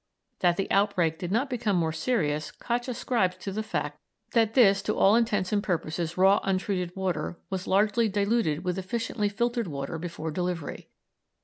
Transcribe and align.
That 0.39 0.57
the 0.57 0.65
outbreak 0.71 1.19
did 1.19 1.31
not 1.31 1.47
become 1.47 1.75
more 1.75 1.91
serious 1.91 2.49
Koch 2.49 2.87
ascribes 2.87 3.37
to 3.37 3.51
the 3.51 3.61
fact 3.61 3.99
that 4.31 4.55
this, 4.55 4.81
to 4.81 4.97
all 4.97 5.15
intents 5.15 5.51
and 5.53 5.61
purposes 5.61 6.17
raw 6.17 6.39
untreated 6.41 6.95
water, 6.95 7.37
was 7.51 7.67
largely 7.67 8.09
diluted 8.09 8.63
with 8.65 8.79
efficiently 8.79 9.29
filtered 9.29 9.67
water 9.67 9.99
before 9.99 10.31
delivery. 10.31 10.89